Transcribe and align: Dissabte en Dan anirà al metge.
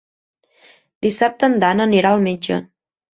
Dissabte 1.05 1.49
en 1.51 1.57
Dan 1.65 1.83
anirà 1.85 2.13
al 2.17 2.25
metge. 2.29 2.59